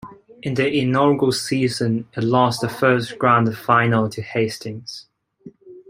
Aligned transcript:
In 0.41 0.55
the 0.55 0.67
inaugural 0.67 1.31
season 1.31 2.07
It 2.17 2.23
lost 2.23 2.61
the 2.61 2.69
first 2.69 3.19
Grand 3.19 3.55
Final 3.55 4.09
to 4.09 4.21
Hastings. 4.23 5.05